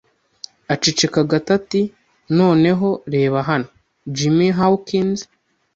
[0.73, 1.81] Aceceka gato ati:
[2.37, 3.67] "Noneho, reba hano,
[4.15, 5.19] Jim Hawkins"